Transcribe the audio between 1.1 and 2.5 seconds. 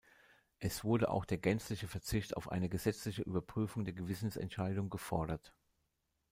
auch der gänzliche Verzicht